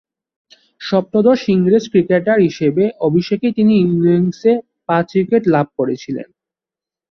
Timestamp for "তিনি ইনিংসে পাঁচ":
3.53-5.07